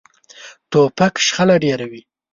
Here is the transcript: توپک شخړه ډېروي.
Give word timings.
توپک 0.71 1.13
شخړه 1.27 1.55
ډېروي. 1.63 2.01